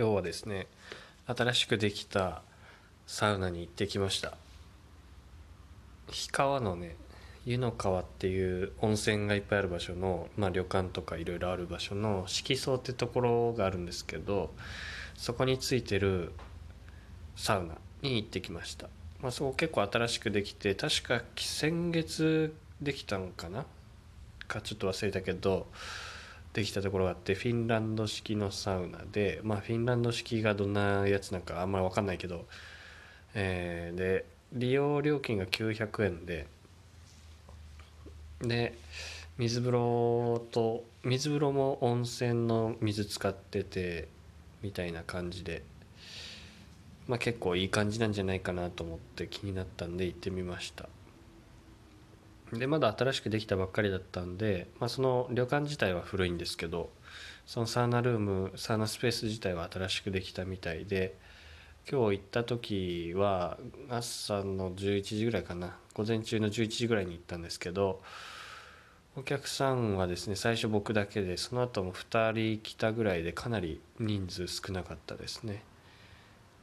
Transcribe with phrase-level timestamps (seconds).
[0.00, 0.66] 今日はですね
[1.26, 2.40] 新しくできた
[3.06, 4.38] サウナに行ってきました。
[6.06, 6.96] 氷川のね
[7.44, 14.54] 湯の川っていう温泉がいっぱいある場所の、まあ、旅館とかいろいろある場所の色荘ってところがあるんですけど
[15.16, 16.32] そこについてる
[17.36, 18.88] サウナに行ってきました、
[19.20, 23.66] まあ、そこ結構新しくできて確か先月できたのかな？
[24.48, 25.66] かちょっと忘れたけど
[26.52, 32.44] できたところがあってフィンランド式のサウナでまあフィンランド式がどんなやつなんかあんまり分かんないけど、
[33.34, 36.46] えー、で利用料金が900円で
[38.40, 38.74] で
[39.38, 44.08] 水風呂と水風呂も温泉の水使ってて
[44.62, 45.62] みたいな感じで、
[47.06, 50.88] まあ、結構いい感じなんじゃないかなと思って気になったんで行ってみました。
[52.52, 56.90] でまだ新しくできたばっかりだったんで、まあ、その旅館自体は古いんですけど
[57.46, 61.16] そのサウナルームサウナスペース自体は新しくできたみたいで
[61.90, 63.56] 今日行った時は
[63.88, 68.02] 朝の11時ぐらいかな午前中の11時ぐらいに行ったんですけど
[69.16, 75.64] お客さんはですね最初僕だけでその後も2人来たぐらいでかなり人数少なかったですね。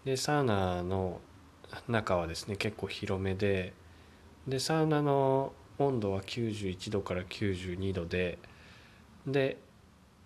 [0.06, 1.20] でサウナの
[1.90, 3.74] 中はですね結構広めで
[4.48, 8.38] でサウナの温度は91度から92度で
[9.26, 9.58] で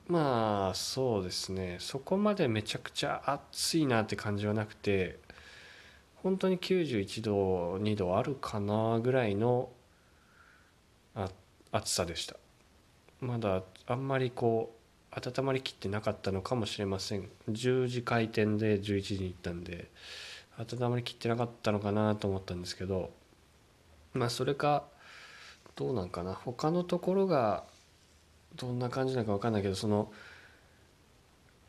[0.07, 5.19] まあそうですねそこまでめちゃくちゃ暑いなって感じはなくて
[6.23, 9.69] 本当に91度2度あるかなぐらいの
[11.71, 12.35] 暑さでした。
[13.21, 14.75] まだあんまりこ
[15.11, 17.29] う温まりきってなかったのかもしれません。
[17.49, 19.89] 10時開店で11時に行ったんで
[20.57, 23.11] 温まりきってなかったのかなと思ったんですけど
[24.13, 24.83] まあそれか
[25.75, 26.33] どうなんかな？
[26.33, 27.63] 他のところが
[28.55, 30.11] どんな感じなのか分かんないけどその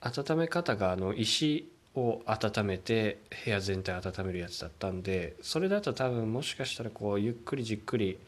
[0.00, 8.18] 温め方があの石を温めて部屋全体温めるやつだったんでそれだと多分もしかしたらこうゆっくりじっくり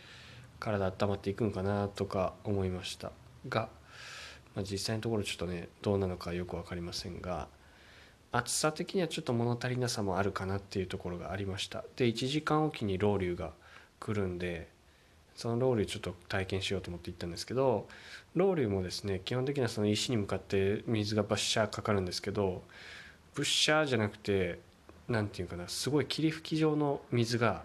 [0.60, 3.10] 体温まっていくんかなとか思いました。
[3.48, 3.68] が、
[4.54, 7.48] まあ、実際のところちょっとねどうなのかよく分かりませんが
[8.32, 11.84] 暑さ的にはちょっと物足りなさもあるかなっていうところがありました。
[11.96, 13.52] で1時間おきにロウリュが
[13.98, 14.68] 来るんで
[15.34, 17.88] そのロウリュちょっと体験しようと思って行ったんですけど
[18.34, 22.62] ロウリュもですね基本的にはその石に向かって水がバッシャーかかるんですけど
[23.34, 24.60] ブッシャーじゃなくて
[25.08, 27.64] 何て言うかなすごい霧吹き状の水が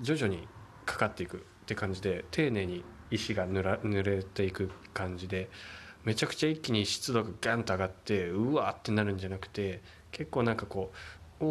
[0.00, 0.46] 徐々に
[0.84, 5.48] かかっていくって感じで丁寧に石が濡ら濡れていく感じで
[6.04, 10.92] めちゃくちゃ一気に湿度がガンと上がってうわーってなるんじゃなくて結構なんかこ
[11.40, 11.46] うお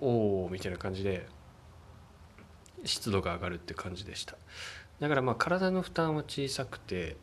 [0.00, 1.26] ーおーみたいな感じで
[2.84, 4.36] 湿度が上がるって感じでした。
[5.00, 7.16] だからまあ体の負担は小さくて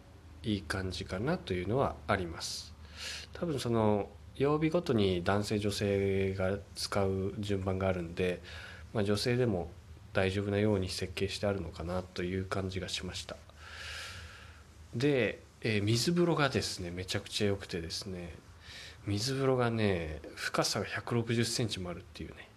[0.43, 2.73] いい感じかなというのはあります。
[3.33, 8.41] 多分その曜日ごとに男性女性が使う順番があるんで、
[8.93, 9.69] まあ、女性でも
[10.13, 13.35] 大丈夫なように設計してあるのかなという感じがしました。
[14.95, 18.33] で、えー、水風呂がですねめちゃくちゃ良くてですね
[19.05, 22.49] 水風呂がね深さが1 6 0センチもあるっていうね。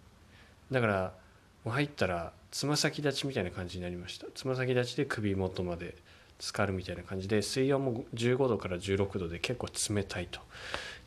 [0.70, 1.12] だから
[1.70, 4.26] 入ったらつま先立ちみたいな感じになりました。
[4.34, 5.96] つま先立ちで首元まで
[6.38, 10.40] 浸かるみたいな感じで水温も15度から16度で結構冷たいと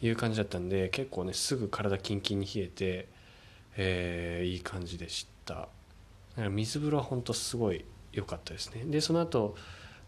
[0.01, 3.07] いう感じだったんで結構ねすぐ体キンキンに冷えて、
[3.75, 5.67] えー、いい感じでした。
[6.49, 8.83] 水風呂は本当すごい良かったですね。
[8.85, 9.55] でその後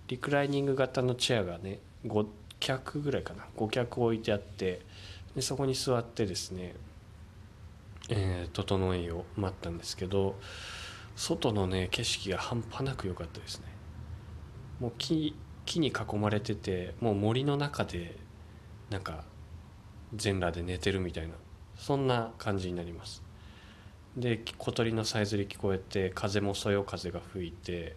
[0.07, 2.25] リクライニング型のチェアがね5
[2.59, 3.45] 脚ぐらいかな。
[3.57, 4.81] 5脚置いてあって
[5.35, 6.73] でそこに座ってですね
[8.09, 10.35] えー、整えを待ったんですけど
[11.15, 13.65] 外のね景色が半端なく良かったですね。
[14.79, 15.35] もう木
[15.65, 18.17] 木に囲まれててもう森の中で
[18.89, 19.25] なんか
[20.15, 21.33] 全裸で寝てるみたいな
[21.75, 23.23] そんな感じになります。
[24.15, 27.95] で小鳥のさえずり聞こえて風もそよ風が吹いて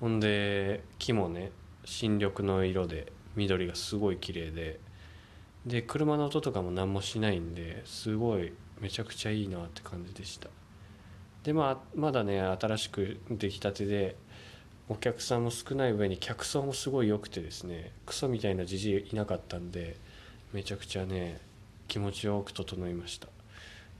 [0.00, 1.52] ほんで木もね
[1.84, 4.80] 新緑の色で緑がすごい綺麗で
[5.64, 10.48] で車の音とかも何もしないんですごいめちゃくちゃいいなって感じでした。
[11.44, 14.16] でまあまだね新しく出来たてで
[14.88, 19.96] お客さんも少ない上に客層もすごい良くてですねクソみたいなじじいいなかったんで
[20.52, 21.40] めちゃくちゃね
[21.88, 23.28] 気持ちよく整いました。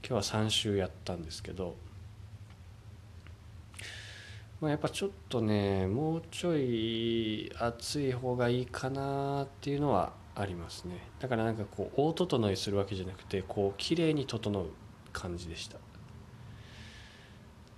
[0.07, 1.75] 今日は3週やったんですけど
[4.59, 10.99] まあ、やっぱちょっとねもうちょい暑い方がいいかなっていうのはありますね。
[11.19, 14.69] だからなんかこう大整えするわけじゃなくてこう綺麗に整う
[15.11, 15.77] 感じでした。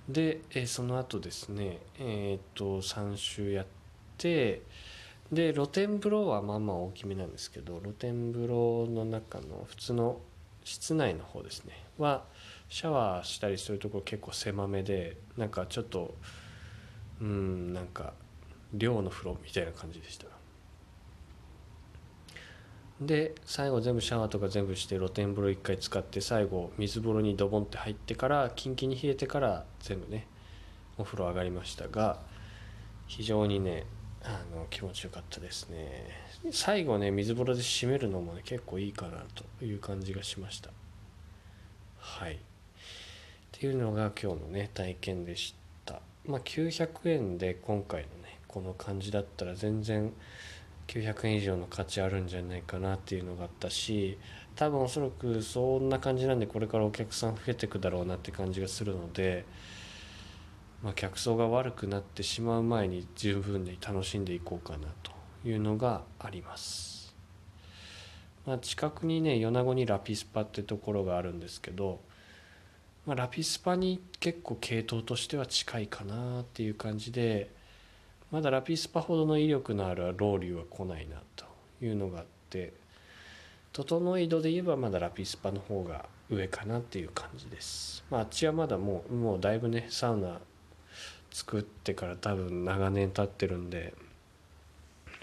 [0.10, 3.66] で、えその後ですねえっ、と3周やっ
[4.18, 4.64] て
[5.32, 10.20] で露天風呂はまあまあ大きめなんですけど露天風呂の中の普通の
[10.64, 12.26] 室内の方ですねは
[12.68, 16.16] シャワーしたりするとこ結構狭めでなんかちょっと
[17.22, 18.14] うんなんか
[18.74, 20.39] 寮の風呂みたいな感じでした。
[23.02, 30.28] で最後全部シャワーとか全部して露天風呂1回使って最後水風呂にドボンって入ってからキンキンに冷えてから全部ね
[30.98, 32.20] お風呂上がりましたが
[33.08, 33.86] 非常にね
[34.24, 36.04] あの気持ちよかったですね。
[36.52, 40.72] 最後ね水風呂で締めるのもね結構いいかなという感じがしました。
[41.98, 42.34] はい。
[42.34, 42.38] っ
[43.52, 45.56] ていうのが今日のね体験でし
[45.86, 46.02] た。
[46.26, 50.12] まあ900円で今回のねこの感じだったら全然
[50.90, 54.18] 900円以上の価値あるんじゃないかなっていうのがあったし
[54.56, 59.46] 多分おそらくそんな感じなんでこれからお客さん増えていくだろうなって感じがするので、
[60.84, 65.12] まあ、客層が悪くなってしまう前に十分に楽しんでいこうかなと
[65.48, 67.14] いうのがあります、
[68.48, 72.00] まあ、近くにね米子にラピスパってところがあるんですけど、
[73.06, 77.59] まあ、ラピスパに結構系統としては近いかなっていう感じで
[78.32, 81.46] まだラピスパほどの威力のあるロウリュは来ないなと
[81.82, 82.74] いうのがあって
[83.74, 90.40] 整い度で言えばまだラピスパの方が上かなっていう感じです、まあ、あっちはまだもうもうだいぶねサウナ
[91.32, 93.94] 作ってから多分長年経ってるんで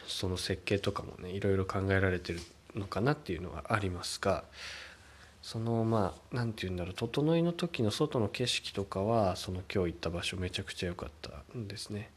[0.06, 2.40] その設計とかもねいろいろ考えられてる
[2.74, 4.44] のかなっていうのはありますが
[5.46, 12.10] そのまあ何て言うんだろう整いの時の外の景色とかはその今日行った場所めちゃくちゃ良かったんですね。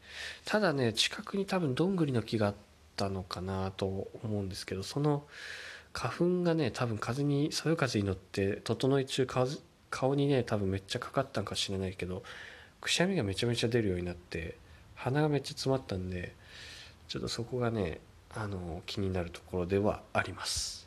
[0.44, 2.54] ただね近くに多分どんぐりの木があっ
[2.96, 5.22] たのかなと思うんですけどその
[5.92, 9.28] 花粉がね多分風にそよ風に乗って整い中
[9.90, 12.24] 顔にね多分めっちゃかかったんかしれないけど
[12.80, 14.56] くしゃみがめちゃめちゃ出るようになって
[14.96, 16.34] 鼻がめっちゃ詰まったんで
[17.06, 18.00] ちょっとそこがね
[18.34, 20.79] あの気になるところではあります。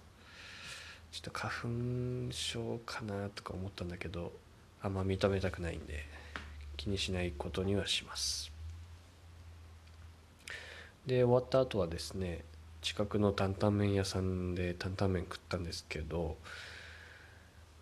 [1.14, 1.54] ちょっと花
[2.28, 4.32] 粉症かなとか思ったんだけど
[4.82, 6.04] あんま認めたくないんで
[6.76, 8.52] 気にしないことにはします。
[11.06, 12.44] で終わった後はですね
[12.82, 16.36] 近くの担々麺屋さんで担々麺食ったんですけど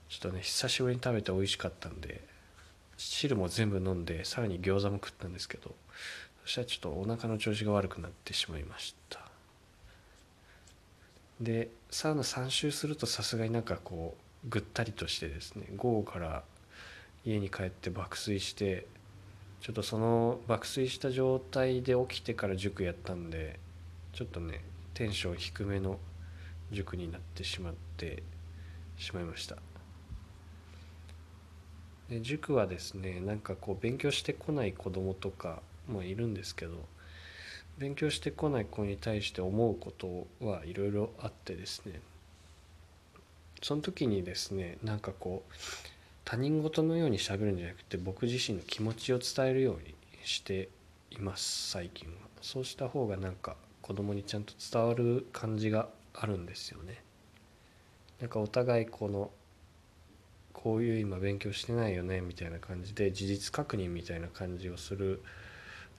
[0.10, 2.22] ちょっとね久しぶりに食べて美味しかったんで
[2.98, 5.74] 汁も全部飲んでさらに餃子も食ったんですけど
[6.44, 9.31] そしたらちょっとお腹の調子が悪くなってしまいました。
[11.42, 14.16] でサウナ3周するとさすがになんかこ
[14.46, 16.44] うぐったりとしてですね午後から
[17.26, 18.86] 家に帰って爆睡して
[19.60, 23.60] ちょっとその爆睡した状態で起きてから塾やったんで
[24.14, 24.62] ちょっとね
[24.94, 26.00] テンション低めの
[26.72, 28.24] 塾になってしまって
[28.98, 29.58] しまいました。
[32.10, 36.74] で塾はですねなんかこう勉強してこない子供とかもいるんですけど
[37.78, 42.00] 勉強してこない子に対して思うことはいろいろあってですね。
[43.62, 45.54] その時にですねなんかこう
[46.26, 50.70] 他人事のようにしゃべるんじゃなくて僕自身の気持ちを伝えるようにして
[51.12, 52.16] います最近は。
[52.42, 57.04] そうした方がなんか子供にちゃんと伝わる感じがあるんですよね。
[58.20, 59.32] なんかお互いこの
[60.54, 65.24] こういう今勉強してないよねみたいな感じで事実確認みたいな感じをする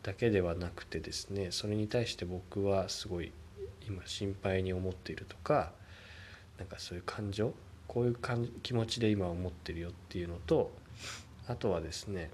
[0.03, 3.33] だけではなくてですねそれに対して僕はすごい
[3.87, 5.73] 今心配に思っているとか
[6.59, 7.55] なんかそういう感情
[7.87, 10.73] こういう感気持ちで今思ってるよっていうのと
[11.47, 12.31] あとはですね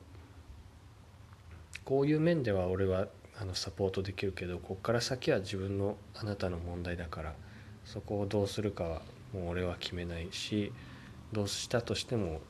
[1.84, 3.06] こういう面では俺は
[3.40, 7.34] あのサポートできるけどこっから先は自分のあなたの問題だから
[7.84, 10.72] そこをどうするかはもう俺は決めないし
[11.32, 12.40] どうしたとしても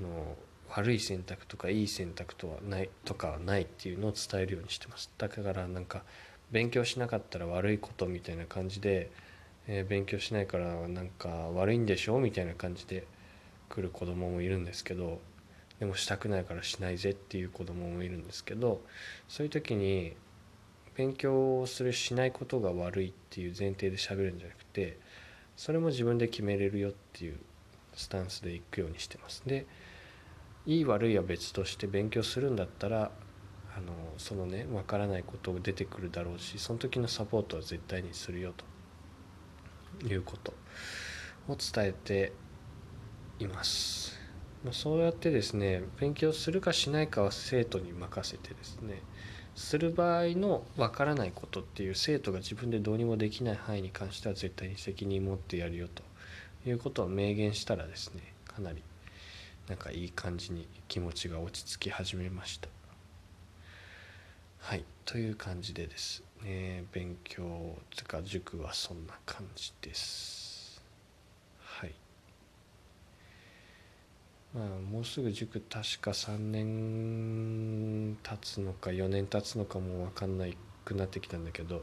[0.00, 0.36] あの
[0.74, 5.10] 悪い選択とかいい選択とはないとかはないっていうのを伝えるようにしてます。
[5.18, 6.02] だからなんか
[6.50, 9.10] 勉強しなかったら悪いことみたいな感じで、
[9.66, 13.06] えー、勉強しないからなんか悪いんでしょみたいな感じで
[13.68, 15.20] 来る子供もいるんですけど
[15.78, 18.82] でもしたくないからしないぜっていう子供もいるんですけど
[19.28, 20.14] そういう時に
[20.94, 24.98] 勉強をするしないことが悪いっていう前提で喋るんじゃなくて
[25.56, 27.38] それも自分で決めれるよっていう
[27.94, 29.42] スタンスでいくようにしてます。
[29.46, 29.66] で
[30.66, 33.10] いい悪いは別として勉強するんだったら
[33.76, 38.52] あのそのね分からないことが出てくるだろうしその時のサポートは絶対にするよ
[40.00, 40.52] ということ
[41.48, 42.32] を伝えて
[43.38, 44.20] います。
[44.70, 49.02] そうやってですね勉強するかしないかは生徒に任せてですね
[49.56, 56.04] する場合の分からないことっていう生徒が自分でどうにもできない範囲に関しては絶対に責任持ってやるよと
[56.64, 58.84] いうことを明言したらですねかなり
[59.72, 62.68] なんかいい感じに気持ちが落ち着き始めました。
[64.58, 70.82] はいという感じでですね勉強とか塾はそんな感じです。
[71.64, 71.94] はい。
[74.52, 81.82] まあもうすぐ塾確か3年経つのか4年経つのかも分かんないくなってきたんだけど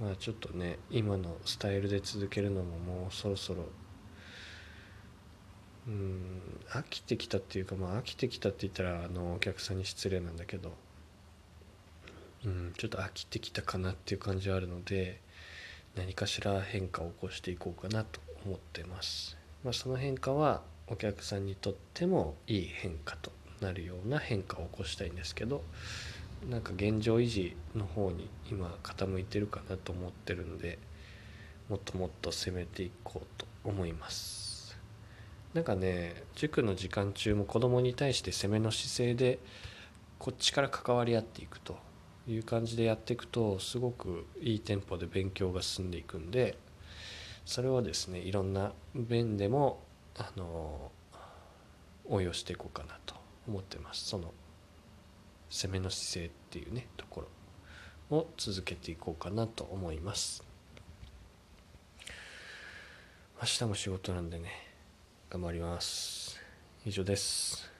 [0.00, 3.66] まあちょっとね今のスタイルで続けるのももうそろそろ
[5.88, 10.72] うん飽きてきたっていうかまあ飽きてきたって言ったらあのお客さんに失礼なんだけど
[12.44, 15.20] うんちょっと飽きてきたかなっていう感じはあるので
[15.96, 19.36] 何かしら変化を起こしていこうかなと思ってます。
[19.64, 25.64] まあ、その変化はお客さんにとってもいい変化となるような変化を起こしたいんですけど
[26.48, 30.78] なんか現状維持の方に今傾いてるかなと思ってるんで
[31.68, 34.47] もっともっと攻めていこうと思います
[35.58, 39.40] なんかね塾の時間中も子供に対して攻めの姿勢で
[40.20, 41.76] こっちから関わり合っていくと
[42.28, 46.56] いう感じでやっていくとすごくいいテンポで勉強が進んでいくんで
[47.44, 49.80] それをですねいろんな面でも
[50.16, 50.92] あの
[52.04, 53.16] 応用していこうかなと
[53.48, 54.04] 思ってます。
[54.04, 54.32] その
[55.50, 57.24] 攻めの姿勢っていうねとこ
[58.10, 60.44] ろを続けていこうかなと思います。
[63.42, 64.67] 明日も仕事なんでね
[65.30, 66.40] 頑張ります。
[66.86, 67.77] 以上です。